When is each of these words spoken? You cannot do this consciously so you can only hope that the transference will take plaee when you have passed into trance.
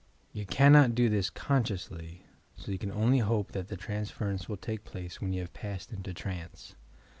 You 0.33 0.47
cannot 0.47 0.95
do 0.95 1.09
this 1.09 1.29
consciously 1.29 2.25
so 2.55 2.71
you 2.71 2.79
can 2.79 2.91
only 2.91 3.19
hope 3.19 3.51
that 3.51 3.67
the 3.67 3.77
transference 3.77 4.49
will 4.49 4.57
take 4.57 4.83
plaee 4.83 5.13
when 5.21 5.31
you 5.31 5.41
have 5.41 5.53
passed 5.53 5.93
into 5.93 6.11
trance. 6.11 6.73